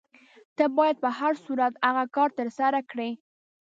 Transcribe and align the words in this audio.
ته 0.55 0.65
باید 0.77 0.95
په 1.03 1.09
هر 1.19 1.33
صورت 1.45 1.73
هغه 1.87 2.03
کار 2.15 2.29
ترسره 2.39 2.79
کړې. 2.91 3.09